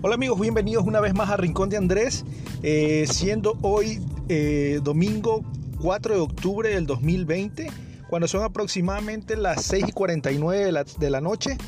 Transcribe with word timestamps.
Hola 0.00 0.14
amigos, 0.14 0.38
bienvenidos 0.38 0.86
una 0.86 1.00
vez 1.00 1.12
más 1.12 1.28
a 1.28 1.36
Rincón 1.36 1.70
de 1.70 1.76
Andrés, 1.76 2.24
eh, 2.62 3.04
siendo 3.10 3.58
hoy 3.62 4.00
eh, 4.28 4.78
domingo 4.84 5.42
4 5.82 6.14
de 6.14 6.20
octubre 6.20 6.68
del 6.68 6.86
2020, 6.86 7.68
cuando 8.08 8.28
son 8.28 8.44
aproximadamente 8.44 9.36
las 9.36 9.64
6 9.64 9.86
y 9.88 9.92
49 9.92 10.66
de 10.66 10.70
la, 10.70 10.84
de 10.84 11.10
la 11.10 11.20
noche. 11.20 11.58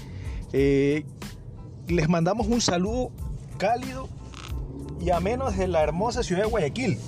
Eh, 0.53 1.05
les 1.89 2.09
mandamos 2.09 2.47
un 2.47 2.61
saludo 2.61 3.11
cálido 3.59 4.09
y 5.01 5.11
ameno 5.11 5.51
desde 5.51 5.67
la 5.67 5.83
hermosa 5.83 6.23
ciudad 6.23 6.43
de 6.43 6.49
Guayaquil. 6.49 6.99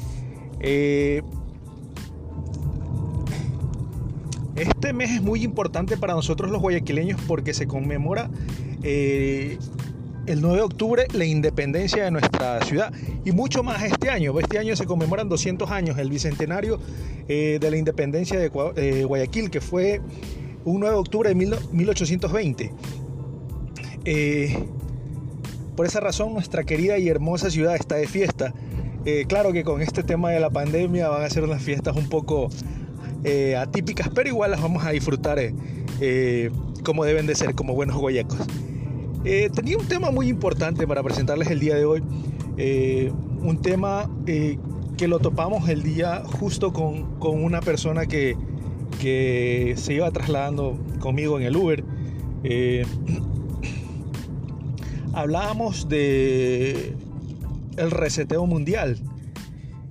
este 4.56 4.92
mes 4.92 5.12
es 5.12 5.22
muy 5.22 5.44
importante 5.44 5.96
para 5.96 6.14
nosotros 6.14 6.50
los 6.50 6.60
guayaquileños 6.60 7.20
porque 7.28 7.54
se 7.54 7.68
conmemora 7.68 8.28
el 10.26 10.40
9 10.40 10.56
de 10.56 10.62
octubre 10.62 11.06
la 11.12 11.24
independencia 11.24 12.04
de 12.04 12.10
nuestra 12.10 12.60
ciudad 12.62 12.92
y 13.24 13.32
mucho 13.32 13.62
más 13.62 13.82
este 13.82 14.10
año. 14.10 14.38
Este 14.38 14.58
año 14.58 14.76
se 14.76 14.86
conmemoran 14.86 15.28
200 15.28 15.70
años, 15.70 15.98
el 15.98 16.10
bicentenario 16.10 16.78
eh, 17.28 17.58
de 17.60 17.70
la 17.70 17.76
independencia 17.76 18.38
de 18.38 18.50
eh, 18.76 19.04
Guayaquil, 19.04 19.50
que 19.50 19.60
fue 19.60 20.00
un 20.64 20.80
9 20.80 20.94
de 20.94 21.00
octubre 21.00 21.28
de 21.28 21.34
1820. 21.34 22.72
Eh, 24.04 24.64
por 25.76 25.86
esa 25.86 26.00
razón 26.00 26.34
nuestra 26.34 26.64
querida 26.64 26.98
y 26.98 27.08
hermosa 27.08 27.50
ciudad 27.50 27.74
está 27.74 27.96
de 27.96 28.06
fiesta. 28.06 28.52
claro 29.26 29.52
que 29.52 29.64
con 29.64 29.80
este 29.80 30.02
tema 30.02 30.30
de 30.30 30.38
la 30.38 30.50
pandemia 30.50 31.08
van 31.08 31.22
a 31.22 31.30
ser 31.30 31.42
unas 31.42 31.62
fiestas 31.62 31.96
un 31.96 32.08
poco 32.08 32.50
atípicas, 33.58 34.10
pero 34.14 34.28
igual 34.28 34.50
las 34.50 34.60
vamos 34.60 34.84
a 34.84 34.90
disfrutar 34.90 35.38
como 36.84 37.04
deben 37.04 37.26
de 37.26 37.34
ser, 37.34 37.54
como 37.54 37.74
buenos 37.74 37.96
guayacos. 37.96 38.38
Eh, 39.24 39.50
tenía 39.54 39.78
un 39.78 39.86
tema 39.86 40.10
muy 40.10 40.28
importante 40.28 40.84
para 40.86 41.00
presentarles 41.02 41.48
el 41.50 41.60
día 41.60 41.76
de 41.76 41.84
hoy. 41.84 42.02
Eh, 42.56 43.12
un 43.40 43.62
tema 43.62 44.10
eh, 44.26 44.58
que 44.96 45.06
lo 45.06 45.20
topamos 45.20 45.68
el 45.68 45.84
día 45.84 46.24
justo 46.24 46.72
con, 46.72 47.06
una 47.20 47.60
persona 47.60 48.06
que, 48.06 48.36
que, 49.00 49.74
se 49.76 49.94
iba 49.94 50.10
trasladando 50.10 50.76
conmigo 50.98 51.38
en 51.38 51.46
el 51.46 51.56
Uber. 51.56 51.84
hablábamos 55.14 55.88
de 55.88 56.96
el 57.76 57.90
reseteo 57.92 58.44
mundial, 58.46 58.98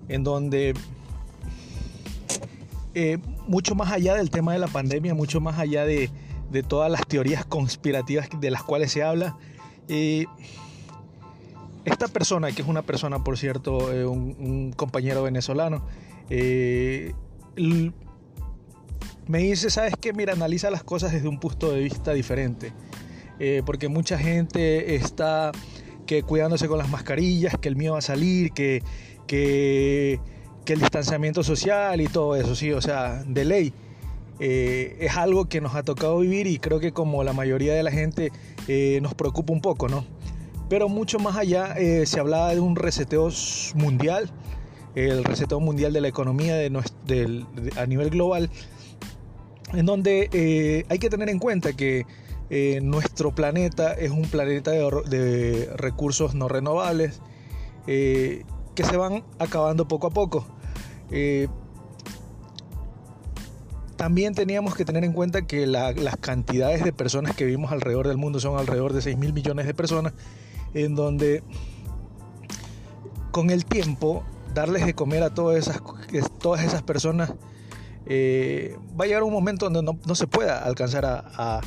en 0.10 0.24
donde 0.26 0.74
mucho 3.48 3.76
más 3.76 3.94
allá 3.94 4.16
del 4.16 4.30
tema 4.30 4.52
de 4.52 4.60
la 4.60 4.68
pandemia, 4.68 5.14
mucho 5.14 5.40
más 5.40 5.58
allá 5.58 5.86
de, 5.86 6.10
de 6.52 6.64
todas 6.64 6.92
las 6.92 7.08
teorías 7.08 7.46
conspirativas 7.46 8.30
de 8.40 8.52
las 8.52 8.64
cuales 8.64 8.92
se 8.92 9.04
habla. 9.04 9.38
esta 11.86 12.08
persona, 12.08 12.52
que 12.52 12.62
es 12.62 12.68
una 12.68 12.82
persona, 12.82 13.24
por 13.24 13.38
cierto, 13.38 13.92
eh, 13.92 14.06
un, 14.06 14.74
compañero 14.74 15.24
venezolano, 15.24 15.86
eh, 16.30 17.14
me 19.28 19.40
dice, 19.40 19.70
¿sabes 19.70 19.96
qué? 20.00 20.14
Mira, 20.14 20.34
analiza 20.34 20.70
las 20.70 20.84
cosas 20.84 21.12
desde 21.12 21.28
un 21.28 21.40
punto 21.40 21.72
de 21.72 21.82
vista 21.82 22.14
diferente. 22.14 22.74
Eh, 23.40 23.64
porque 23.66 23.88
mucha 23.88 24.20
gente 24.20 24.96
está 24.96 25.52
que 26.06 26.24
cuidándose 26.24 26.68
con 26.68 26.78
las 26.78 26.90
mascarillas, 26.90 27.58
que 27.58 27.70
el 27.70 27.76
mío 27.76 27.94
va 27.94 28.00
a 28.00 28.02
salir, 28.02 28.52
que, 28.52 28.84
que, 29.26 30.20
que 30.66 30.74
el 30.74 30.80
distanciamiento 30.80 31.42
social 31.44 32.02
y 32.02 32.08
todo 32.08 32.36
eso, 32.36 32.56
sí, 32.56 32.72
o 32.72 32.82
sea, 32.82 33.24
de 33.26 33.46
ley. 33.46 33.74
Eh, 34.44 34.98
es 35.00 35.16
algo 35.18 35.46
que 35.46 35.62
nos 35.62 35.76
ha 35.76 35.84
tocado 35.84 36.18
vivir 36.18 36.48
y 36.48 36.58
creo 36.58 36.80
que 36.80 36.92
como 36.92 37.24
la 37.24 37.32
mayoría 37.32 37.76
de 37.76 37.84
la 37.84 37.92
gente 37.92 38.32
eh, 38.68 38.98
nos 39.04 39.14
preocupa 39.14 39.54
un 39.54 39.62
poco, 39.62 39.88
¿no? 39.88 40.04
Pero 40.68 40.90
mucho 40.90 41.20
más 41.20 41.38
allá 41.38 41.76
eh, 41.78 42.08
se 42.08 42.20
hablaba 42.20 42.52
de 42.52 42.60
un 42.60 42.76
reseteo 42.76 43.30
mundial, 43.76 44.32
el 44.96 45.24
reseteo 45.24 45.60
mundial 45.60 45.94
de 45.94 46.02
la 46.02 46.08
economía 46.08 46.56
a 46.56 47.86
nivel 47.86 48.10
global, 48.10 48.50
en 49.74 49.86
donde 49.86 50.86
hay 50.90 50.98
que 50.98 51.10
tener 51.12 51.30
en 51.30 51.38
cuenta 51.38 51.74
que 51.74 52.08
nuestro 52.82 53.36
planeta 53.36 53.94
es 53.94 54.10
un 54.10 54.24
planeta 54.24 54.72
de, 54.72 55.70
recursos 55.76 56.34
no 56.34 56.48
renovables 56.48 57.22
que 57.86 58.44
se 58.76 58.98
van 58.98 59.24
acabando 59.38 59.88
poco 59.88 60.08
a 60.08 60.10
poco 60.10 60.48
también 64.02 64.34
teníamos 64.34 64.74
que 64.74 64.84
tener 64.84 65.04
en 65.04 65.14
cuenta 65.14 65.44
que 65.44 65.68
las 65.68 66.18
cantidades 66.20 66.84
de 66.84 66.92
personas 66.92 67.36
que 67.36 67.46
vivimos 67.46 67.72
alrededor 67.72 68.08
del 68.08 68.18
mundo 68.18 68.40
son 68.40 68.58
alrededor 68.58 68.94
de 68.94 69.02
6 69.04 69.16
mil 69.16 69.32
millones 69.32 69.68
de 69.68 69.76
personas, 69.76 70.14
en 70.74 70.96
donde 70.96 71.44
con 73.30 73.52
el 73.52 73.64
tiempo 73.64 74.24
darles 74.56 74.88
de 74.88 74.96
comer 74.96 75.22
a 75.22 75.30
todas 75.30 75.56
esas, 75.60 75.84
todas 76.40 76.64
esas 76.64 76.82
personas 76.82 77.32
eh, 78.08 78.76
va 79.00 79.06
a 79.06 79.08
llegar 79.08 79.22
un 79.22 79.34
momento 79.34 79.70
donde 79.70 79.96
no, 80.04 80.16
se 80.16 80.26
pueda 80.26 80.64
alcanzar 80.64 81.06
a, 81.06 81.62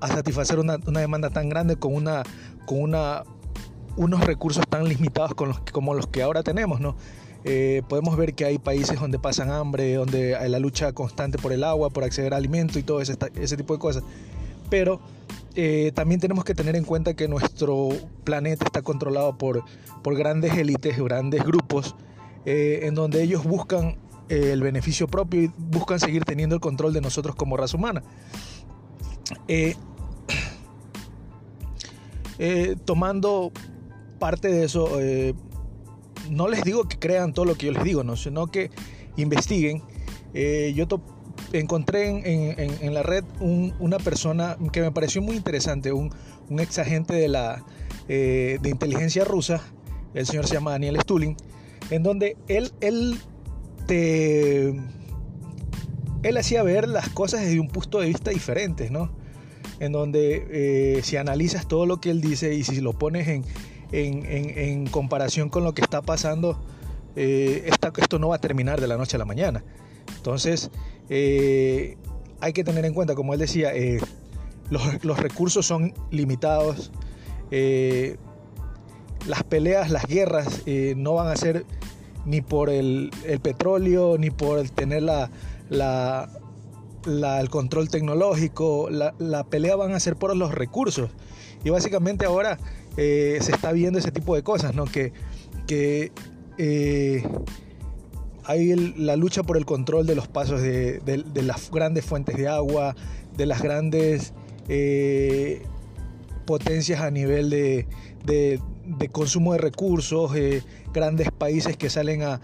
satisfacer 0.00 0.58
una, 0.58 0.78
demanda 0.78 1.28
tan 1.28 1.50
grande 1.50 1.76
con, 1.76 1.94
una, 1.94 2.22
con 2.64 2.80
una, 2.80 3.24
unos 3.98 4.24
recursos 4.24 4.64
tan 4.70 4.88
limitados 4.88 5.34
como 5.34 5.92
los 5.92 6.06
que 6.06 6.22
ahora 6.22 6.42
tenemos, 6.42 6.80
¿no? 6.80 6.96
Eh, 7.44 7.82
podemos 7.88 8.16
ver 8.16 8.34
que 8.34 8.44
hay 8.44 8.58
países 8.58 9.00
donde 9.00 9.18
pasan 9.18 9.50
hambre, 9.50 9.94
donde 9.94 10.36
hay 10.36 10.48
la 10.48 10.60
lucha 10.60 10.92
constante 10.92 11.38
por 11.38 11.52
el 11.52 11.64
agua, 11.64 11.90
por 11.90 12.04
acceder 12.04 12.34
a 12.34 12.36
alimento 12.36 12.78
y 12.78 12.84
todo 12.84 13.00
ese, 13.00 13.16
tipo 13.56 13.74
de 13.74 13.80
cosas. 13.80 14.04
Pero 14.70 15.00
eh, 15.54 15.90
también 15.94 16.20
tenemos 16.20 16.44
que 16.44 16.54
tener 16.54 16.76
en 16.76 16.84
cuenta 16.84 17.14
que 17.14 17.26
nuestro 17.28 17.88
planeta 18.24 18.64
está 18.64 18.82
controlado 18.82 19.36
por, 19.36 19.64
grandes 20.04 20.56
élites, 20.56 20.96
grandes 20.98 21.44
grupos, 21.44 21.96
eh, 22.44 22.80
en 22.84 22.94
donde 22.94 23.22
ellos 23.22 23.44
buscan 23.44 23.98
el 24.28 24.62
beneficio 24.62 25.08
propio 25.08 25.42
y 25.42 25.50
buscan 25.58 25.98
seguir 26.00 26.24
teniendo 26.24 26.54
el 26.54 26.60
control 26.60 26.92
de 26.92 27.00
nosotros 27.00 27.34
como 27.34 27.56
raza 27.56 27.76
humana. 27.76 28.02
tomando 32.84 33.52
parte 34.18 34.48
de 34.48 34.64
eso, 34.64 34.98
no 36.30 36.48
les 36.48 36.62
digo 36.64 36.84
que 36.84 36.98
crean 36.98 37.32
todo 37.32 37.44
lo 37.44 37.56
que 37.56 37.66
yo 37.66 37.72
les 37.72 37.84
digo, 37.84 38.04
¿no? 38.04 38.16
sino 38.16 38.46
que 38.46 38.70
investiguen. 39.16 39.82
Eh, 40.34 40.72
yo 40.74 40.86
encontré 41.52 42.08
en, 42.08 42.94
la 42.94 43.02
red 43.02 43.24
una 43.40 43.98
persona 43.98 44.56
que 44.72 44.80
me 44.80 44.90
pareció 44.92 45.22
muy 45.22 45.36
interesante, 45.36 45.92
un, 45.92 46.10
ex 46.58 46.78
agente 46.78 47.14
de 47.14 47.28
la 47.28 47.64
eh, 48.08 48.58
de 48.60 48.68
inteligencia 48.68 49.24
rusa, 49.24 49.62
el 50.14 50.26
señor 50.26 50.46
se 50.46 50.54
llama 50.54 50.72
Daniel 50.72 50.98
Stulin, 51.00 51.36
en 51.90 52.02
donde 52.02 52.36
él, 52.48 52.72
él 52.80 53.18
te 53.86 54.74
él 56.22 56.36
hacía 56.36 56.62
ver 56.62 56.88
las 56.88 57.08
cosas 57.08 57.40
desde 57.40 57.58
un 57.58 57.68
punto 57.68 58.00
de 58.00 58.08
vista 58.08 58.30
diferente, 58.30 58.90
¿no? 58.90 59.10
En 59.80 59.92
donde 59.92 60.46
eh, 60.50 61.00
si 61.02 61.16
analizas 61.16 61.66
todo 61.66 61.86
lo 61.86 62.00
que 62.00 62.10
él 62.10 62.20
dice 62.20 62.54
y 62.54 62.62
si 62.62 62.80
lo 62.80 62.92
pones 62.92 63.26
en, 63.28 63.44
en, 63.92 64.86
comparación 64.86 65.48
con 65.48 65.64
lo 65.64 65.74
que 65.74 65.82
está 65.82 66.02
pasando, 66.02 66.58
eh, 67.16 67.70
esto 67.96 68.18
no 68.18 68.28
va 68.28 68.36
a 68.36 68.40
terminar 68.40 68.80
de 68.80 68.86
la 68.86 68.96
noche 68.96 69.16
a 69.16 69.18
la 69.18 69.24
mañana. 69.24 69.62
Entonces, 70.16 70.70
eh, 71.08 71.96
hay 72.40 72.52
que 72.52 72.64
tener 72.64 72.84
en 72.84 72.94
cuenta, 72.94 73.14
como 73.14 73.34
él 73.34 73.40
decía, 73.40 73.74
eh, 73.74 74.00
los, 74.70 75.18
recursos 75.18 75.66
son 75.66 75.92
limitados, 76.10 76.90
las 79.26 79.42
peleas, 79.48 79.90
las 79.90 80.06
guerras 80.06 80.62
no 80.96 81.14
van 81.14 81.28
a 81.28 81.36
ser 81.36 81.66
ni 82.24 82.40
por 82.40 82.70
el, 82.70 83.10
petróleo, 83.42 84.16
ni 84.18 84.30
por 84.30 84.68
tener 84.70 85.02
la, 85.02 85.30
el 87.06 87.50
control 87.50 87.88
tecnológico, 87.88 88.88
la, 88.90 89.14
la 89.18 89.44
pelea 89.44 89.76
van 89.76 89.92
a 89.92 90.00
ser 90.00 90.16
por 90.16 90.36
los 90.36 90.54
recursos. 90.54 91.10
Y 91.64 91.70
básicamente 91.70 92.24
ahora 92.24 92.58
eh, 92.96 93.38
se 93.40 93.52
está 93.52 93.72
viendo 93.72 93.98
ese 93.98 94.10
tipo 94.10 94.34
de 94.34 94.42
cosas, 94.42 94.74
¿no? 94.74 94.84
Que, 94.84 95.12
que 95.66 96.12
eh, 96.58 97.22
hay 98.44 98.74
la 98.96 99.16
lucha 99.16 99.42
por 99.42 99.56
el 99.56 99.64
control 99.64 100.06
de 100.06 100.14
los 100.14 100.28
pasos 100.28 100.60
de, 100.60 101.00
las 101.34 101.70
grandes 101.70 102.04
fuentes 102.04 102.36
de 102.36 102.48
agua, 102.48 102.94
de 103.36 103.46
las 103.46 103.62
grandes 103.62 104.34
eh, 104.68 105.62
potencias 106.44 107.00
a 107.00 107.10
nivel 107.10 107.48
de, 107.50 108.60
consumo 109.12 109.52
de 109.52 109.58
recursos, 109.58 110.32
grandes 110.92 111.30
países 111.30 111.76
que 111.76 111.88
salen 111.88 112.22
a, 112.22 112.40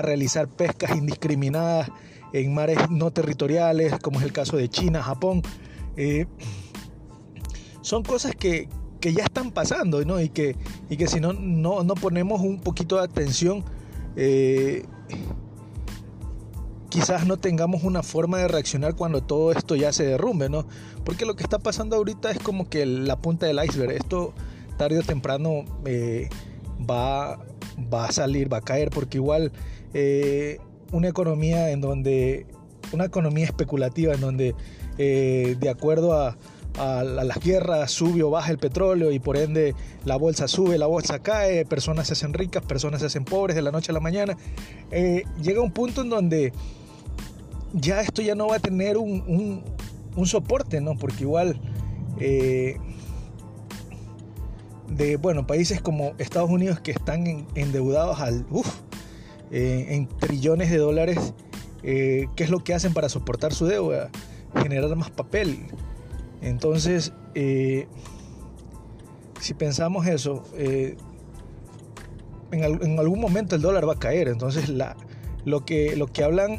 realizar 0.00 0.48
pescas 0.48 0.96
indiscriminadas 0.96 1.90
en 2.32 2.54
mares 2.54 2.78
no 2.90 3.10
territoriales, 3.10 3.98
como 4.00 4.18
es 4.20 4.24
el 4.24 4.32
caso 4.32 4.56
de 4.56 4.68
China, 4.68 5.02
Japón. 5.02 5.42
son 7.82 8.02
cosas 8.02 8.34
que, 8.34 8.68
que 9.00 9.12
ya 9.12 9.24
están 9.24 9.50
pasando 9.50 10.02
¿no? 10.04 10.20
y, 10.20 10.30
que, 10.30 10.56
y 10.88 10.96
que 10.96 11.08
si 11.08 11.20
no, 11.20 11.32
no, 11.32 11.82
no 11.82 11.94
ponemos 11.94 12.40
un 12.40 12.60
poquito 12.60 12.96
de 12.96 13.02
atención, 13.02 13.64
eh, 14.16 14.86
quizás 16.88 17.26
no 17.26 17.36
tengamos 17.36 17.82
una 17.82 18.02
forma 18.02 18.38
de 18.38 18.48
reaccionar 18.48 18.94
cuando 18.94 19.22
todo 19.22 19.50
esto 19.52 19.74
ya 19.74 19.92
se 19.92 20.04
derrumbe, 20.04 20.48
¿no? 20.48 20.66
Porque 21.04 21.24
lo 21.24 21.34
que 21.34 21.42
está 21.42 21.58
pasando 21.58 21.96
ahorita 21.96 22.30
es 22.30 22.38
como 22.38 22.68
que 22.68 22.86
la 22.86 23.20
punta 23.20 23.46
del 23.46 23.60
iceberg. 23.64 23.92
Esto 23.92 24.34
tarde 24.76 24.98
o 24.98 25.02
temprano 25.02 25.64
eh, 25.84 26.28
va, 26.78 27.38
va 27.92 28.06
a 28.06 28.12
salir, 28.12 28.52
va 28.52 28.58
a 28.58 28.60
caer, 28.60 28.90
porque 28.90 29.18
igual 29.18 29.52
eh, 29.94 30.58
una 30.92 31.08
economía 31.08 31.70
en 31.70 31.80
donde, 31.80 32.46
una 32.92 33.06
economía 33.06 33.44
especulativa 33.44 34.14
en 34.14 34.20
donde 34.20 34.54
de 34.96 35.68
acuerdo 35.70 36.12
a, 36.12 36.36
a, 36.78 37.02
las 37.02 37.40
guerras 37.40 37.90
sube 37.90 38.22
o 38.22 38.30
baja 38.30 38.50
el 38.50 38.58
petróleo 38.58 39.10
y 39.10 39.18
por 39.18 39.36
ende 39.36 39.74
la 40.04 40.16
bolsa 40.16 40.46
sube, 40.46 40.78
la 40.78 40.86
bolsa 40.86 41.18
cae, 41.18 41.64
personas 41.64 42.06
se 42.06 42.12
hacen 42.12 42.34
ricas, 42.34 42.62
personas 42.64 43.00
se 43.00 43.06
hacen 43.06 43.24
pobres 43.24 43.56
de 43.56 43.62
la 43.62 43.72
noche 43.72 43.90
a 43.90 43.94
la 43.94 44.00
mañana. 44.00 44.36
llega 44.90 45.60
un 45.60 45.72
punto 45.72 46.02
en 46.02 46.10
donde 46.10 46.52
ya 47.72 48.00
esto 48.00 48.22
ya 48.22 48.34
no 48.34 48.48
va 48.48 48.56
a 48.56 48.60
tener 48.60 48.96
un, 48.98 49.62
soporte, 50.24 50.80
¿no? 50.80 50.96
Porque 50.96 51.24
igual 51.24 51.58
eh, 52.20 52.76
de, 54.88 55.16
bueno, 55.16 55.46
países 55.46 55.80
como 55.80 56.12
Estados 56.18 56.50
Unidos 56.50 56.80
que 56.80 56.90
están 56.90 57.46
endeudados 57.54 58.20
al, 58.20 58.46
eh, 59.52 59.86
en 59.90 60.08
trillones 60.08 60.70
de 60.70 60.78
dólares, 60.78 61.34
eh, 61.82 62.26
¿qué 62.34 62.44
es 62.44 62.50
lo 62.50 62.64
que 62.64 62.74
hacen 62.74 62.92
para 62.92 63.08
soportar 63.08 63.54
su 63.54 63.66
deuda? 63.66 64.10
Generar 64.54 64.94
más 64.96 65.10
papel. 65.10 65.66
Entonces, 66.40 67.12
si 69.40 69.54
pensamos 69.54 70.06
eso, 70.06 70.44
en, 72.52 72.98
algún 72.98 73.20
momento 73.20 73.56
el 73.56 73.62
dólar 73.62 73.88
va 73.88 73.94
a 73.94 73.98
caer. 73.98 74.28
Entonces, 74.28 74.70
lo, 75.44 75.64
que, 75.64 75.96
lo 75.96 76.06
que 76.06 76.22
hablan 76.24 76.58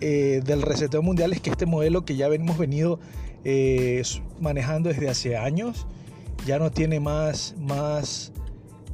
eh, 0.00 0.40
del 0.44 0.62
reseteo 0.62 1.02
mundial 1.02 1.32
es 1.32 1.40
que 1.40 1.50
este 1.50 1.66
modelo 1.66 2.04
que 2.04 2.16
ya 2.16 2.26
hemos 2.26 2.58
venido 2.58 2.98
eh, 3.44 4.02
manejando 4.40 4.88
desde 4.88 5.08
hace 5.08 5.36
años 5.36 5.86
ya 6.46 6.58
no 6.58 6.70
tiene 6.70 7.00
más, 7.00 7.54
más, 7.58 8.32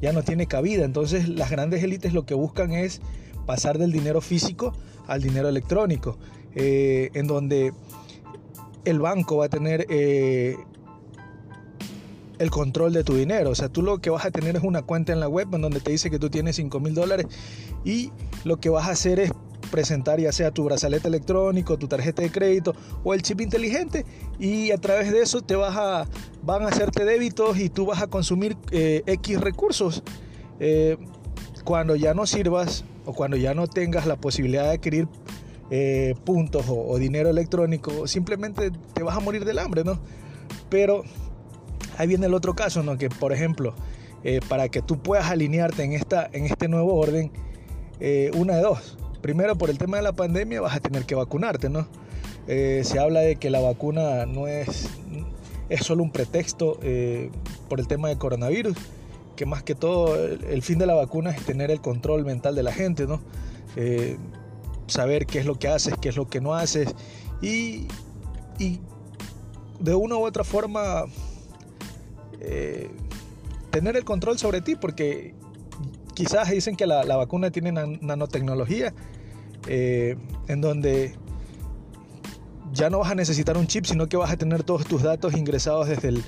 ya 0.01 0.13
no 0.13 0.23
tiene 0.23 0.47
cabida. 0.47 0.85
Entonces 0.85 1.29
las 1.29 1.49
grandes 1.49 1.83
élites 1.83 2.13
lo 2.13 2.25
que 2.25 2.33
buscan 2.33 2.71
es 2.71 3.01
pasar 3.45 3.77
del 3.77 3.91
dinero 3.91 4.21
físico 4.21 4.73
al 5.07 5.21
dinero 5.21 5.47
electrónico, 5.47 6.17
eh, 6.55 7.09
en 7.13 7.27
donde 7.27 7.73
el 8.83 8.99
banco 8.99 9.37
va 9.37 9.45
a 9.45 9.49
tener 9.49 9.85
el 12.39 12.51
control 12.51 12.93
de 12.93 13.03
tu 13.03 13.15
dinero. 13.15 13.49
O 13.49 13.55
sea, 13.55 13.69
tú 13.69 13.81
lo 13.81 13.99
que 13.99 14.09
vas 14.09 14.25
a 14.25 14.31
tener 14.31 14.55
es 14.55 14.63
una 14.63 14.81
cuenta 14.81 15.13
en 15.13 15.19
la 15.19 15.27
web 15.27 15.47
en 15.53 15.61
donde 15.61 15.79
te 15.79 15.91
dice 15.91 16.09
que 16.09 16.19
tú 16.19 16.29
tienes 16.29 16.55
5 16.57 16.79
mil 16.79 16.93
dólares 16.93 17.27
y 17.83 18.11
lo 18.43 18.59
que 18.59 18.69
vas 18.69 18.87
a 18.87 18.91
hacer 18.91 19.19
es 19.19 19.31
presentar 19.67 20.19
ya 20.19 20.31
sea 20.31 20.51
tu 20.51 20.63
brazalete 20.63 21.07
electrónico, 21.07 21.77
tu 21.77 21.87
tarjeta 21.87 22.21
de 22.21 22.31
crédito 22.31 22.75
o 23.03 23.13
el 23.13 23.21
chip 23.21 23.41
inteligente 23.41 24.05
y 24.39 24.71
a 24.71 24.77
través 24.77 25.11
de 25.11 25.21
eso 25.21 25.41
te 25.41 25.55
vas 25.55 25.75
a, 25.75 26.07
van 26.43 26.63
a 26.63 26.67
hacerte 26.67 27.05
débitos 27.05 27.59
y 27.59 27.69
tú 27.69 27.85
vas 27.85 28.01
a 28.01 28.07
consumir 28.07 28.57
eh, 28.71 29.03
X 29.05 29.39
recursos. 29.39 30.03
Eh, 30.59 30.97
cuando 31.63 31.95
ya 31.95 32.13
no 32.13 32.25
sirvas 32.25 32.83
o 33.05 33.13
cuando 33.13 33.37
ya 33.37 33.53
no 33.53 33.67
tengas 33.67 34.05
la 34.05 34.15
posibilidad 34.15 34.63
de 34.63 34.71
adquirir 34.71 35.07
eh, 35.69 36.15
puntos 36.23 36.65
o, 36.69 36.97
dinero 36.97 37.29
electrónico, 37.29 38.07
simplemente 38.07 38.71
te 38.93 39.03
vas 39.03 39.17
a 39.17 39.19
morir 39.19 39.43
del 39.43 39.59
hambre, 39.59 39.83
¿no? 39.83 39.99
Pero 40.69 41.03
ahí 41.97 42.07
viene 42.07 42.25
el 42.25 42.33
otro 42.33 42.55
caso, 42.55 42.83
¿no? 42.83 42.97
Que 42.97 43.09
por 43.09 43.33
ejemplo, 43.33 43.75
para 44.49 44.69
que 44.69 44.81
tú 44.81 44.97
puedas 44.97 45.29
alinearte 45.29 45.83
en, 45.83 45.93
esta, 45.93 46.29
en 46.31 46.45
este 46.45 46.67
nuevo 46.67 46.95
orden, 46.95 47.31
una 48.33 48.55
de 48.55 48.61
dos 48.61 48.97
Primero, 49.21 49.57
por 49.57 49.69
el 49.69 49.77
tema 49.77 49.97
de 49.97 50.03
la 50.03 50.13
pandemia, 50.13 50.61
vas 50.61 50.75
a 50.75 50.79
tener 50.79 51.05
que 51.05 51.15
vacunarte, 51.15 51.69
¿no? 51.69 51.87
Eh, 52.47 52.81
se 52.85 52.99
habla 52.99 53.21
de 53.21 53.35
que 53.35 53.49
la 53.49 53.59
vacuna 53.59 54.25
no 54.25 54.47
es, 54.47 54.89
es 55.69 55.81
solo 55.81 56.03
un 56.03 56.11
pretexto 56.11 56.79
eh, 56.81 57.29
por 57.67 57.79
el 57.79 57.87
tema 57.87 58.07
de 58.09 58.17
coronavirus, 58.17 58.77
que 59.35 59.45
más 59.45 59.63
que 59.63 59.75
todo 59.75 60.15
el, 60.15 60.61
fin 60.61 60.79
de 60.79 60.85
la 60.85 60.93
vacuna 60.93 61.31
es 61.31 61.43
tener 61.45 61.71
el 61.71 61.81
control 61.81 62.25
mental 62.25 62.55
de 62.55 62.63
la 62.63 62.71
gente, 62.71 63.05
¿no? 63.05 63.19
Eh, 63.75 64.17
saber 64.87 65.25
qué 65.25 65.39
es 65.39 65.45
lo 65.45 65.59
que 65.59 65.67
haces, 65.67 65.95
qué 66.01 66.09
es 66.09 66.15
lo 66.15 66.29
que 66.29 66.39
no 66.39 66.53
haces 66.53 66.95
y, 67.41 67.87
y 68.57 68.79
de 69.79 69.93
una 69.93 70.15
u 70.15 70.25
otra 70.25 70.43
forma 70.43 71.05
tener 73.71 73.97
el 73.97 74.05
control 74.05 74.39
sobre 74.39 74.61
ti, 74.61 74.75
porque 74.75 75.35
quizás 76.17 76.49
dicen 76.49 76.75
que 76.75 76.87
la, 76.87 77.15
vacuna 77.15 77.51
tiene 77.51 77.71
nanotecnología 77.71 78.91
eh, 79.67 80.17
en 80.47 80.61
donde 80.61 81.13
ya 82.73 82.89
no 82.89 82.97
vas 82.97 83.11
a 83.11 83.15
necesitar 83.15 83.55
un 83.55 83.67
chip, 83.67 83.85
sino 83.85 84.09
que 84.09 84.17
vas 84.17 84.31
a 84.31 84.35
tener 84.35 84.63
todos 84.63 84.87
tus 84.87 85.03
datos 85.03 85.37
ingresados 85.37 85.87
desde 85.87 86.07
el 86.09 86.23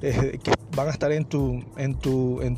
que 0.00 0.50
van 0.74 0.88
a 0.88 0.90
estar 0.92 1.12
en 1.12 1.26
tu 1.26 1.62
en 1.76 1.94
tu 1.94 2.40
en, 2.40 2.56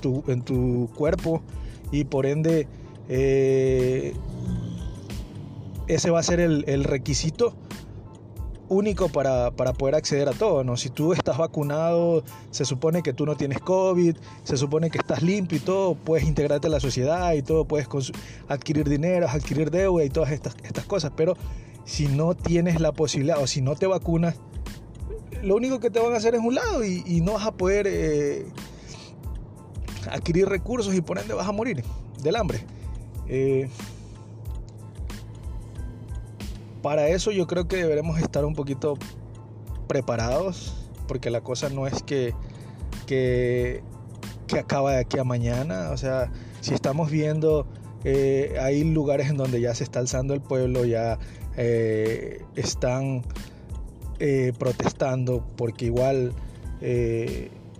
tu 0.00 0.22
en 0.28 0.42
tu 0.42 0.88
cuerpo 0.94 1.42
y 1.90 2.04
por 2.04 2.26
ende 2.26 2.68
eh, 3.08 4.14
ese 5.88 6.10
va 6.10 6.20
a 6.20 6.22
ser 6.22 6.38
el 6.38 6.84
requisito 6.84 7.56
único 8.68 9.08
para, 9.08 9.50
poder 9.52 9.94
acceder 9.94 10.28
a 10.28 10.32
todo, 10.32 10.64
¿no? 10.64 10.76
Si 10.76 10.90
tú 10.90 11.12
estás 11.12 11.38
vacunado, 11.38 12.22
se 12.50 12.64
supone 12.64 13.02
que 13.02 13.12
tú 13.12 13.26
no 13.26 13.36
tienes 13.36 13.60
COVID, 13.60 14.16
se 14.44 14.56
supone 14.56 14.90
que 14.90 14.98
estás 14.98 15.22
limpio 15.22 15.58
y 15.58 15.60
todo, 15.60 15.94
puedes 15.94 16.26
integrarte 16.26 16.66
a 16.66 16.70
la 16.70 16.80
sociedad 16.80 17.32
y 17.34 17.42
todo, 17.42 17.64
puedes 17.64 17.88
adquirir 18.48 18.88
dinero, 18.88 19.28
adquirir 19.28 19.70
deuda 19.70 20.04
y 20.04 20.10
todas 20.10 20.32
estas, 20.32 20.56
estas 20.62 20.84
cosas, 20.84 21.12
pero 21.16 21.36
si 21.84 22.06
no 22.06 22.34
tienes 22.34 22.80
la 22.80 22.92
posibilidad 22.92 23.42
o 23.42 23.46
si 23.46 23.62
no 23.62 23.74
te 23.74 23.86
vacunas, 23.86 24.36
lo 25.42 25.56
único 25.56 25.80
que 25.80 25.90
te 25.90 26.00
van 26.00 26.12
a 26.12 26.16
hacer 26.16 26.34
es 26.34 26.40
un 26.40 26.54
lado 26.54 26.84
y, 26.84 27.20
no 27.20 27.34
vas 27.34 27.46
a 27.46 27.52
poder 27.52 27.86
eh, 27.88 28.46
adquirir 30.10 30.48
recursos 30.48 30.94
y 30.94 31.00
por 31.00 31.18
ende 31.18 31.34
vas 31.34 31.48
a 31.48 31.52
morir 31.52 31.82
del 32.22 32.36
hambre. 32.36 32.64
Eh, 33.28 33.68
para 36.88 37.08
eso 37.08 37.32
yo 37.32 37.46
creo 37.46 37.68
que 37.68 37.76
deberemos 37.76 38.18
estar 38.18 38.46
un 38.46 38.54
poquito 38.54 38.94
preparados, 39.88 40.88
porque 41.06 41.28
la 41.28 41.42
cosa 41.42 41.68
no 41.68 41.86
es 41.86 42.02
que, 42.02 42.32
que, 43.06 43.82
acaba 44.58 44.92
de 44.92 45.00
aquí 45.00 45.18
a 45.18 45.24
mañana. 45.24 45.90
O 45.90 45.98
sea, 45.98 46.32
si 46.62 46.72
estamos 46.72 47.10
viendo, 47.10 47.66
eh, 48.04 48.56
hay 48.58 48.84
lugares 48.84 49.28
en 49.28 49.36
donde 49.36 49.60
ya 49.60 49.74
se 49.74 49.84
está 49.84 49.98
alzando 49.98 50.32
el 50.32 50.40
pueblo, 50.40 50.86
ya 50.86 51.18
eh, 51.58 52.42
están 52.56 53.22
eh, 54.18 54.54
protestando, 54.58 55.46
porque 55.58 55.84
igual 55.84 56.32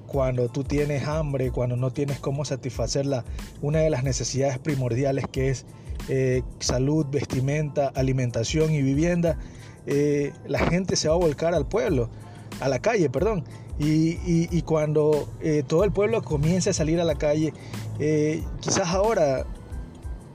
cuando 0.06 0.50
tú 0.50 0.64
tienes 0.64 1.08
hambre, 1.08 1.50
cuando 1.50 1.76
no 1.76 1.94
tienes 1.94 2.18
cómo 2.18 2.44
satisfacer 2.44 3.06
una 3.62 3.78
de 3.78 3.88
las 3.88 4.04
necesidades 4.04 4.58
primordiales 4.58 5.24
que 5.32 5.48
es 5.48 5.64
eh, 6.08 6.42
salud, 6.58 7.06
vestimenta, 7.10 7.88
alimentación 7.88 8.72
y 8.72 8.82
vivienda, 8.82 9.38
eh, 9.86 10.32
la 10.46 10.58
gente 10.58 10.96
se 10.96 11.08
va 11.08 11.14
a 11.14 11.18
volcar 11.18 11.54
al 11.54 11.66
pueblo, 11.66 12.10
a 12.60 12.68
la 12.68 12.78
calle, 12.78 13.10
perdón. 13.10 13.44
Y, 13.80 14.62
cuando 14.62 15.28
eh, 15.40 15.62
todo 15.66 15.84
el 15.84 15.92
pueblo 15.92 16.22
comience 16.22 16.70
a 16.70 16.72
salir 16.72 17.00
a 17.00 17.04
la 17.04 17.14
calle, 17.14 17.52
quizás 18.60 18.88
ahora 18.88 19.46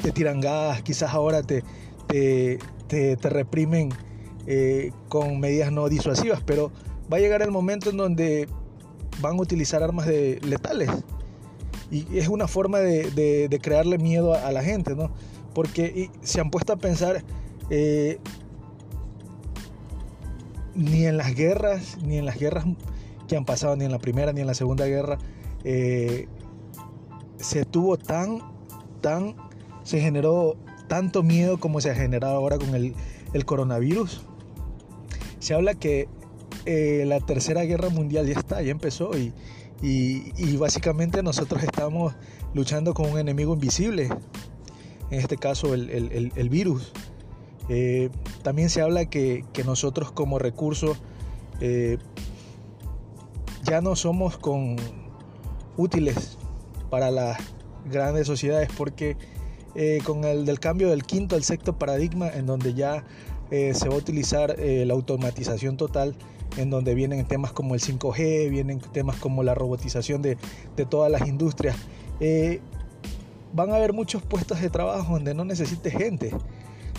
te 0.02 0.12
tiran 0.12 0.40
gas, 0.40 0.82
quizás 0.82 1.14
ahora 1.14 1.44
te, 1.44 1.62
te, 2.08 2.58
te 2.88 3.30
reprimen 3.30 3.90
con 5.10 5.42
medidas 5.42 5.74
no 5.74 5.90
disuasivas, 5.90 6.42
pero 6.46 6.72
va 7.12 7.18
a 7.18 7.20
llegar 7.20 7.42
el 7.42 7.52
momento 7.52 7.90
en 7.90 7.98
donde 7.98 8.48
van 9.22 9.38
a 9.38 9.42
utilizar 9.42 9.84
armas 9.84 10.06
de, 10.08 10.40
letales. 10.44 10.90
Y 11.92 12.18
es 12.18 12.28
una 12.28 12.48
forma 12.48 12.80
de, 12.80 13.60
crearle 13.62 13.98
miedo 13.98 14.34
a, 14.34 14.52
la 14.52 14.64
gente, 14.64 14.96
¿no? 14.96 15.12
Porque 15.54 16.10
se 16.22 16.42
han 16.42 16.50
puesto 16.50 16.74
a 16.74 16.78
pensar, 16.78 17.24
eh, 17.70 18.20
ni 20.76 21.06
en 21.06 21.18
las 21.18 21.36
guerras, 21.36 21.98
ni 22.02 22.18
en 22.18 22.26
las 22.26 22.38
guerras 22.40 22.66
que 23.28 23.38
han 23.38 23.46
pasado, 23.46 23.76
ni 23.76 23.86
en 23.86 23.92
la 23.92 24.00
primera, 24.00 24.34
ni 24.34 24.42
en 24.42 24.48
la 24.48 24.54
segunda 24.54 24.86
guerra, 24.86 25.18
eh, 25.64 26.28
se 27.38 27.66
tuvo 27.66 27.98
tan, 27.98 28.40
tan, 29.02 29.36
se 29.84 30.00
generó 30.00 30.56
tanto 30.88 31.24
miedo 31.24 31.60
como 31.60 31.82
se 31.82 31.92
ha 31.92 31.96
generado 31.96 32.36
ahora 32.36 32.58
con 32.58 32.76
el, 32.76 32.96
coronavirus. 33.46 34.22
Se 35.40 35.54
habla 35.54 35.74
que 35.74 36.08
eh, 36.66 37.04
la 37.08 37.20
tercera 37.20 37.64
guerra 37.64 37.90
mundial 37.90 38.28
ya 38.28 38.40
está, 38.40 38.62
ya 38.62 38.72
empezó 38.72 39.12
y, 39.18 39.34
básicamente 40.58 41.24
nosotros 41.24 41.62
estamos 41.64 42.14
luchando 42.54 42.94
con 42.94 43.10
un 43.10 43.20
enemigo 43.20 43.54
invisible 43.54 44.10
en 45.14 45.20
este 45.20 45.38
caso 45.38 45.76
el, 45.76 46.50
virus. 46.50 46.92
Eh, 47.70 48.10
también 48.42 48.70
se 48.70 48.82
habla 48.82 49.06
que, 49.06 49.46
nosotros 49.64 50.12
como 50.12 50.40
recurso 50.40 50.98
eh, 51.62 51.98
ya 53.64 53.80
no 53.80 53.96
somos 53.96 54.38
con 54.38 54.76
útiles 55.78 56.38
para 56.90 57.12
las 57.12 57.38
grandes 57.90 58.26
sociedades 58.28 58.70
porque 58.76 59.16
eh, 59.76 60.00
con 60.04 60.24
el 60.24 60.46
del 60.46 60.60
cambio 60.60 60.90
del 60.90 61.04
quinto 61.04 61.36
al 61.36 61.44
sexto 61.44 61.78
paradigma 61.78 62.30
en 62.30 62.48
donde 62.48 62.74
ya 62.74 63.06
eh, 63.52 63.74
se 63.76 63.90
va 63.90 63.96
a 63.96 63.98
utilizar 63.98 64.56
la 64.58 64.94
automatización 64.94 65.78
total 65.78 66.16
en 66.58 66.72
donde 66.72 66.96
vienen 66.96 67.24
temas 67.26 67.52
como 67.52 67.76
el 67.76 67.82
5G, 67.82 68.50
vienen 68.50 68.80
temas 68.80 69.18
como 69.18 69.44
la 69.44 69.54
robotización 69.54 70.24
de, 70.24 70.38
todas 70.90 71.12
las 71.12 71.28
industrias. 71.28 71.76
Van 73.54 73.72
a 73.72 73.76
haber 73.76 73.94
muchos 73.94 74.22
puestos 74.22 74.62
de 74.62 74.70
trabajo 74.70 75.14
donde 75.14 75.34
no 75.34 75.46
necesite 75.46 75.92
gente. 75.92 76.32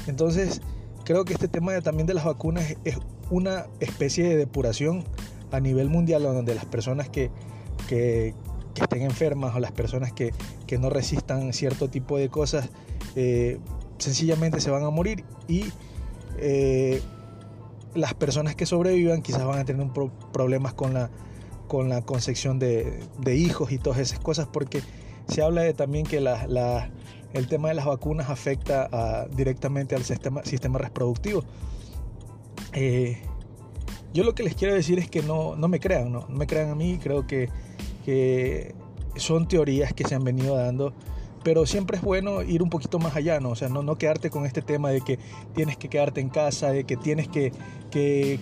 Entonces, 0.07 0.61
creo 1.05 1.25
que 1.25 1.35
este 1.35 1.49
tema 1.49 1.79
también 1.81 2.07
de 2.07 2.15
las 2.15 2.25
vacunas 2.25 2.77
es 2.85 2.99
una 3.31 3.67
especie 3.81 4.29
de 4.29 4.37
depuración 4.37 5.05
a 5.51 5.61
nivel 5.61 5.89
mundial 5.89 6.23
donde 6.23 6.55
las 6.55 6.65
personas 6.65 7.09
que, 7.09 7.31
estén 8.75 9.03
enfermas 9.03 9.55
o 9.55 9.61
las 9.61 9.73
personas 9.73 10.13
que, 10.13 10.33
no 10.81 10.91
resistan 10.91 11.53
cierto 11.53 11.89
tipo 11.89 12.19
de 12.19 12.29
cosas 12.29 12.69
eh, 13.15 13.61
sencillamente 13.99 14.61
se 14.61 14.73
van 14.73 14.83
a 14.83 14.91
morir 14.91 15.23
y 15.47 15.67
eh, 16.39 17.01
las 17.95 18.15
personas 18.15 18.57
que 18.57 18.67
sobrevivan 18.67 19.23
quizás 19.23 19.45
van 19.45 19.61
a 19.61 19.65
tener 19.65 19.87
problemas 20.33 20.75
con 20.75 20.95
la, 20.95 21.11
con 21.69 21.89
la 21.89 22.03
concepción 22.03 22.59
de, 22.59 22.99
hijos 23.27 23.73
y 23.73 23.79
todas 23.79 24.01
esas 24.01 24.19
cosas, 24.19 24.49
porque 24.53 24.83
se 25.29 25.43
habla 25.43 25.63
de 25.63 25.75
también 25.75 26.07
que 26.07 26.19
el 26.19 27.49
tema 27.49 27.69
de 27.69 27.75
las 27.75 27.87
vacunas 27.87 28.31
afecta 28.31 29.27
directamente 29.35 29.95
al 29.95 30.05
sistema, 30.05 30.43
reproductivo. 30.79 31.45
Eh, 32.73 33.19
yo 34.13 34.25
lo 34.25 34.35
que 34.35 34.43
les 34.43 34.55
quiero 34.55 34.75
decir 34.75 34.99
es 34.99 35.11
que 35.11 35.23
no, 35.23 35.57
no 35.57 35.69
me 35.69 35.81
crean, 35.81 36.13
no, 36.13 36.27
me 36.29 36.47
crean 36.47 36.71
a 36.71 36.75
mí, 36.75 36.99
creo 37.03 37.27
que, 37.27 37.49
son 39.17 39.47
teorías 39.49 39.93
que 39.93 40.05
se 40.05 40.15
han 40.15 40.25
venido 40.25 40.57
dando 40.57 40.93
pero 41.45 41.67
siempre 41.67 41.99
es 41.99 42.03
bueno 42.03 42.43
ir 42.43 42.63
un 42.63 42.71
poquito 42.71 42.99
más 42.99 43.15
allá, 43.15 43.39
¿no? 43.39 43.51
O 43.51 43.55
sea, 43.55 43.69
no, 43.69 43.97
quedarte 43.97 44.31
con 44.31 44.47
este 44.47 44.63
tema 44.63 44.91
de 44.91 45.03
que 45.03 45.19
tienes 45.55 45.77
que 45.77 45.89
quedarte 45.89 46.23
en 46.23 46.31
casa, 46.31 46.71
de 46.71 46.85
que 46.85 46.97
tienes 46.97 47.29
que, 47.29 47.53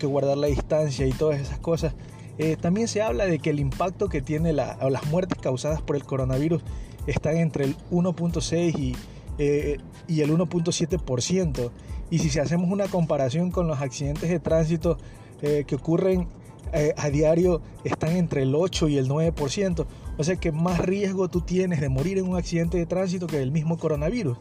guardar 0.00 0.38
la 0.38 0.46
distancia 0.46 1.04
y 1.04 1.12
todas 1.12 1.40
esas 1.40 1.58
cosas. 1.58 1.94
Eh, 2.38 2.56
también 2.60 2.88
se 2.88 3.02
habla 3.02 3.26
de 3.26 3.38
que 3.38 3.50
el 3.50 3.60
impacto 3.60 4.08
que 4.08 4.22
tiene 4.22 4.52
las 4.52 5.06
muertes 5.10 5.38
causadas 5.38 5.82
por 5.82 5.96
el 5.96 6.04
coronavirus 6.04 6.62
están 7.06 7.36
entre 7.36 7.64
el 7.64 7.76
1.6 7.90 8.78
y, 8.78 8.96
eh, 9.38 9.78
y 10.08 10.20
el 10.20 10.30
1.7%. 10.30 11.70
Y 12.10 12.18
si 12.18 12.38
hacemos 12.38 12.70
una 12.70 12.88
comparación 12.88 13.50
con 13.50 13.66
los 13.66 13.80
accidentes 13.80 14.28
de 14.28 14.38
tránsito 14.38 14.98
eh, 15.40 15.64
que 15.66 15.74
ocurren 15.74 16.28
a 16.96 17.10
diario, 17.10 17.60
están 17.84 18.16
entre 18.16 18.44
el 18.44 18.54
8 18.54 18.88
y 18.88 18.96
el 18.96 19.06
9%. 19.06 19.86
O 20.16 20.24
sea 20.24 20.36
que 20.36 20.52
más 20.52 20.78
riesgo 20.78 21.28
tú 21.28 21.42
tienes 21.42 21.82
de 21.82 21.90
morir 21.90 22.16
en 22.16 22.26
un 22.26 22.36
accidente 22.38 22.78
de 22.78 22.86
tránsito 22.86 23.26
que 23.26 23.42
el 23.42 23.52
mismo 23.52 23.76
coronavirus. 23.76 24.38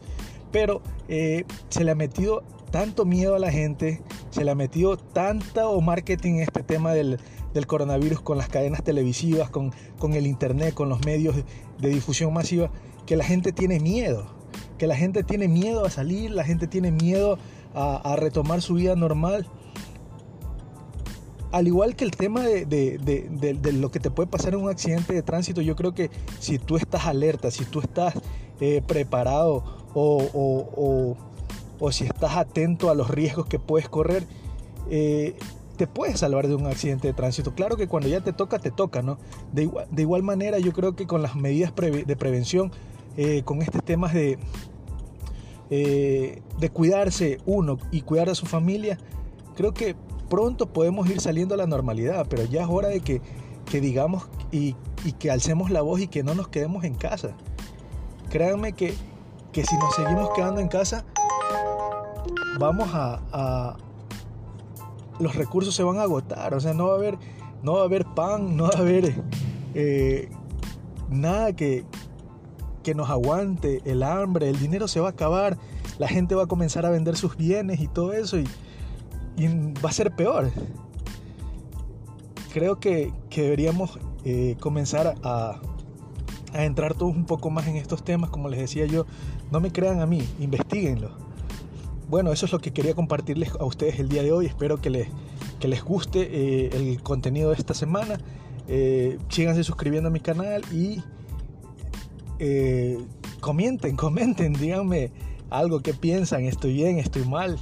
Pero 0.50 0.80
se 1.08 1.84
le 1.84 1.90
ha 1.90 1.94
metido 1.94 2.42
tanto 2.70 3.04
miedo 3.04 3.34
a 3.34 3.38
la 3.38 3.52
gente, 3.52 4.00
se 4.30 4.44
le 4.44 4.50
ha 4.50 4.54
metido 4.54 4.96
tanto 4.96 5.78
marketing 5.82 6.36
este 6.36 6.62
tema 6.62 6.92
del, 6.94 7.18
coronavirus 7.66 8.20
con 8.20 8.38
las 8.38 8.48
cadenas 8.48 8.82
televisivas, 8.82 9.50
con, 9.50 9.72
con 9.98 10.14
el 10.14 10.26
internet, 10.26 10.74
con 10.74 10.88
los 10.88 11.04
medios 11.04 11.36
de 11.78 11.88
difusión 11.88 12.32
masiva, 12.32 12.70
que 13.06 13.16
la 13.16 13.24
gente 13.24 13.52
tiene 13.52 13.80
miedo, 13.80 14.26
que 14.78 14.86
la 14.86 14.96
gente 14.96 15.22
tiene 15.22 15.48
miedo 15.48 15.84
a 15.84 15.90
salir, 15.90 16.30
la 16.30 16.44
gente 16.44 16.66
tiene 16.66 16.90
miedo 16.90 17.38
a 17.74 18.16
retomar 18.16 18.60
su 18.60 18.74
vida 18.74 18.94
normal. 18.96 19.46
Al 21.52 21.66
igual 21.66 21.94
que 21.96 22.04
el 22.04 22.12
tema 22.12 22.40
de, 22.40 23.72
lo 23.74 23.90
que 23.90 24.00
te 24.00 24.10
puede 24.10 24.26
pasar 24.26 24.54
en 24.54 24.60
un 24.60 24.70
accidente 24.70 25.12
de 25.12 25.22
tránsito, 25.22 25.60
yo 25.60 25.76
creo 25.76 25.92
que 25.94 26.10
si 26.40 26.58
tú 26.58 26.76
estás 26.76 27.04
alerta, 27.06 27.50
si 27.50 27.66
tú 27.66 27.80
estás 27.80 28.14
eh, 28.58 28.82
preparado 28.86 29.62
o, 29.94 31.14
si 31.90 32.04
estás 32.04 32.36
atento 32.36 32.88
a 32.88 32.94
los 32.94 33.10
riesgos 33.10 33.46
que 33.46 33.58
puedes 33.58 33.86
correr, 33.90 34.24
eh, 34.88 35.36
te 35.76 35.86
puedes 35.86 36.20
salvar 36.20 36.48
de 36.48 36.54
un 36.54 36.66
accidente 36.66 37.08
de 37.08 37.14
tránsito. 37.14 37.54
Claro 37.54 37.76
que 37.76 37.88
cuando 37.88 38.08
ya 38.08 38.20
te 38.20 38.32
toca, 38.32 38.58
te 38.58 38.70
toca, 38.70 39.02
¿no? 39.02 39.18
De 39.52 39.70
igual, 39.96 40.22
manera, 40.22 40.58
yo 40.58 40.72
creo 40.72 40.94
que 40.94 41.06
con 41.06 41.22
las 41.22 41.36
medidas 41.36 41.72
de 41.74 42.16
prevención, 42.16 42.72
eh, 43.16 43.42
con 43.44 43.62
estos 43.62 43.84
temas 43.84 44.14
de, 44.14 44.38
de 45.70 46.70
cuidarse 46.70 47.38
uno 47.46 47.78
y 47.90 48.02
cuidar 48.02 48.28
a 48.28 48.34
su 48.34 48.46
familia, 48.46 48.98
creo 49.54 49.72
que 49.74 49.96
pronto 50.32 50.72
podemos 50.72 51.10
ir 51.10 51.20
saliendo 51.20 51.54
a 51.54 51.58
la 51.58 51.66
normalidad, 51.66 52.26
pero 52.26 52.44
ya 52.44 52.62
es 52.62 52.68
hora 52.70 52.88
de 52.88 53.00
que, 53.00 53.20
digamos 53.70 54.30
y, 54.50 54.74
que 55.18 55.30
alcemos 55.30 55.70
la 55.70 55.82
voz 55.82 56.00
y 56.00 56.08
que 56.08 56.22
no 56.22 56.34
nos 56.34 56.48
quedemos 56.48 56.84
en 56.84 56.94
casa. 56.94 57.36
Créanme 58.30 58.72
que, 58.72 58.94
si 59.52 59.76
nos 59.76 59.94
seguimos 59.94 60.30
quedando 60.34 60.62
en 60.62 60.68
casa, 60.68 61.04
vamos 62.58 62.88
a, 62.94 63.76
los 65.18 65.34
recursos 65.34 65.74
se 65.74 65.82
van 65.82 65.98
a 65.98 66.02
agotar, 66.02 66.54
o 66.54 66.60
sea, 66.60 66.74
no 66.74 66.86
va 66.86 66.92
a 66.92 66.96
haber, 66.96 67.18
no 67.62 67.74
va 67.74 67.82
a 67.82 67.84
haber 67.84 68.04
pan, 68.06 68.56
no 68.56 68.64
va 68.64 68.70
a 68.74 68.78
haber 68.78 69.14
eh, 69.74 70.30
nada 71.08 71.54
que, 71.54 71.84
que 72.82 72.94
nos 72.94 73.10
aguante, 73.10 73.80
el 73.84 74.02
hambre, 74.02 74.48
el 74.48 74.58
dinero 74.58 74.88
se 74.88 75.00
va 75.00 75.08
a 75.08 75.10
acabar, 75.10 75.58
la 75.98 76.08
gente 76.08 76.34
va 76.34 76.44
a 76.44 76.46
comenzar 76.46 76.86
a 76.86 76.90
vender 76.90 77.16
sus 77.16 77.36
bienes 77.36 77.80
y 77.80 77.88
todo 77.88 78.12
eso 78.12 78.38
y 78.38 78.46
va 79.84 79.90
a 79.90 79.92
ser 79.92 80.14
peor. 80.14 80.50
Creo 82.52 82.78
que, 82.80 83.12
deberíamos 83.34 83.98
eh, 84.24 84.56
comenzar 84.60 85.14
a, 85.22 85.60
entrar 86.52 86.94
todos 86.94 87.16
un 87.16 87.24
poco 87.24 87.48
más 87.48 87.66
en 87.66 87.76
estos 87.76 88.04
temas, 88.04 88.28
como 88.28 88.50
les 88.50 88.60
decía 88.60 88.84
yo, 88.84 89.06
no 89.50 89.60
me 89.60 89.72
crean 89.72 90.00
a 90.00 90.06
mí, 90.06 90.22
investiguenlo. 90.38 91.10
Bueno, 92.12 92.30
eso 92.30 92.44
es 92.44 92.52
lo 92.52 92.58
que 92.58 92.74
quería 92.74 92.92
compartirles 92.92 93.52
a 93.58 93.64
ustedes 93.64 93.98
el 93.98 94.10
día 94.10 94.22
de 94.22 94.32
hoy, 94.32 94.44
espero 94.44 94.82
que 94.82 94.90
les, 94.90 95.08
que 95.60 95.66
les 95.66 95.82
guste 95.82 96.20
eh, 96.20 96.68
el 96.74 97.02
contenido 97.02 97.48
de 97.48 97.56
esta 97.56 97.72
semana, 97.72 98.20
eh, 98.68 99.16
síganse 99.30 99.64
suscribiendo 99.64 100.08
a 100.08 100.12
mi 100.12 100.20
canal 100.20 100.62
y 100.70 101.00
comenten, 103.40 103.96
comenten, 104.04 104.52
díganme 104.52 105.10
algo 105.48 105.80
que 105.80 105.94
piensan, 105.94 106.44
estoy 106.44 106.74
bien, 106.74 106.98
estoy 106.98 107.24
mal 107.24 107.58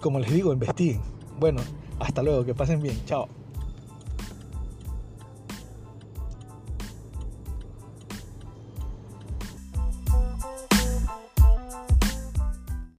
como 0.00 0.18
les 0.18 0.32
digo, 0.32 0.52
investiguen. 0.52 1.00
Bueno, 1.38 1.60
hasta 2.00 2.24
luego, 2.24 2.44
que 2.44 2.52
pasen 2.52 2.82
bien. 2.82 3.00
Chao. 3.06 3.43